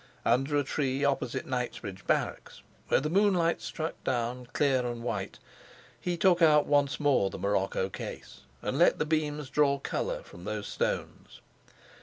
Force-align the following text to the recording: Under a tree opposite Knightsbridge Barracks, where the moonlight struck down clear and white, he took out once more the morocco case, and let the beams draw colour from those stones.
Under 0.25 0.57
a 0.57 0.63
tree 0.63 1.05
opposite 1.05 1.45
Knightsbridge 1.45 2.07
Barracks, 2.07 2.63
where 2.87 2.99
the 2.99 3.07
moonlight 3.07 3.61
struck 3.61 4.03
down 4.03 4.47
clear 4.47 4.83
and 4.83 5.03
white, 5.03 5.37
he 5.99 6.17
took 6.17 6.41
out 6.41 6.65
once 6.65 6.99
more 6.99 7.29
the 7.29 7.37
morocco 7.37 7.87
case, 7.87 8.39
and 8.63 8.79
let 8.79 8.97
the 8.97 9.05
beams 9.05 9.47
draw 9.51 9.77
colour 9.77 10.23
from 10.23 10.43
those 10.43 10.65
stones. 10.67 11.39